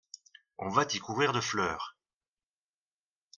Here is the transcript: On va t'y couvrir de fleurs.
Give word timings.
On 0.57 0.69
va 0.69 0.87
t'y 0.87 0.97
couvrir 0.97 1.31
de 1.31 1.39
fleurs. 1.39 1.95